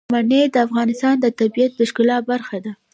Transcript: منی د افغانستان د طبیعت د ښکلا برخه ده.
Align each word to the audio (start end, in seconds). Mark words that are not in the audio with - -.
منی 0.13 0.41
د 0.53 0.55
افغانستان 0.67 1.15
د 1.19 1.25
طبیعت 1.39 1.71
د 1.75 1.81
ښکلا 1.89 2.17
برخه 2.29 2.57
ده. 2.65 2.71